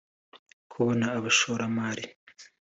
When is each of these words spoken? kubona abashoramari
kubona 0.71 1.05
abashoramari 1.17 2.03